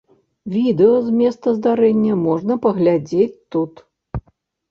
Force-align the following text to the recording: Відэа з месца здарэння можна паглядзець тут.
Відэа 0.53 0.95
з 1.09 1.11
месца 1.19 1.47
здарэння 1.57 2.13
можна 2.21 2.53
паглядзець 2.65 3.41
тут. 3.57 3.73